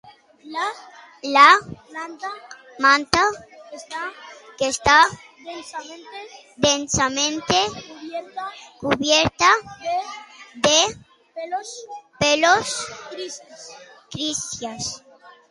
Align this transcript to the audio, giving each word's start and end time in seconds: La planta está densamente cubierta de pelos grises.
La 1.33 1.51
planta 1.87 3.23
está 4.59 5.05
densamente 6.57 7.55
cubierta 8.79 9.49
de 10.55 10.97
pelos 12.17 12.85
grises. 13.11 15.03